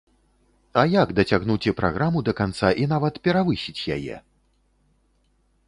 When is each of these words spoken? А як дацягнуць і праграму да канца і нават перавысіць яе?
А 0.81 0.85
як 0.93 1.11
дацягнуць 1.19 1.57
і 1.69 1.73
праграму 1.81 2.23
да 2.29 2.33
канца 2.41 2.73
і 2.85 2.89
нават 2.95 3.21
перавысіць 3.27 3.97
яе? 3.99 4.21